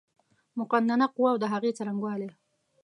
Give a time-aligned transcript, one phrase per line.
[0.57, 2.29] مقننه قوه اود هغې څرنګوالی